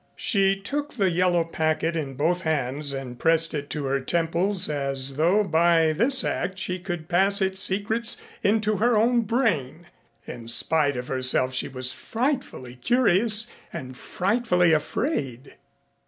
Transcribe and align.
She 0.15 0.59
took 0.59 0.95
the 0.95 1.11
yellow 1.11 1.43
packet 1.43 1.95
in 1.95 2.15
both 2.15 2.41
hands 2.41 2.91
and 2.91 3.19
pressed 3.19 3.53
it 3.53 3.69
to 3.69 3.85
her 3.85 3.99
temples 3.99 4.67
as 4.67 5.15
though 5.15 5.43
by 5.43 5.93
this 5.93 6.23
act 6.23 6.57
she 6.57 6.79
could 6.79 7.07
pass 7.07 7.39
its 7.39 7.61
secrets 7.61 8.19
into 8.41 8.77
her 8.77 8.97
own 8.97 9.21
brain. 9.21 9.85
In 10.25 10.47
spite 10.47 10.97
of 10.97 11.07
herself 11.07 11.53
she 11.53 11.67
was 11.67 11.93
frightfully 11.93 12.73
curious 12.73 13.45
and 13.71 13.95
frightfully 13.95 14.73
afraid. 14.73 15.53